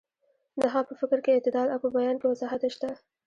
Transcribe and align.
د 0.59 0.61
هغه 0.73 0.83
په 0.89 0.93
فکر 1.01 1.19
کې 1.23 1.31
اعتدال 1.35 1.67
او 1.71 1.79
په 1.83 1.89
بیان 1.95 2.15
کې 2.19 2.27
وضاحت 2.29 2.61
شته. 2.75 2.89